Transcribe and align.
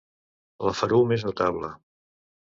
La 0.67 0.71
ferum 0.79 1.13
és 1.17 1.25
notable. 1.27 1.69